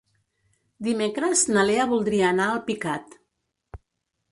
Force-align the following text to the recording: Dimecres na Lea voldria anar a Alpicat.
Dimecres 0.87 1.43
na 1.57 1.67
Lea 1.69 1.85
voldria 1.93 2.27
anar 2.33 2.49
a 2.49 2.57
Alpicat. 2.59 3.17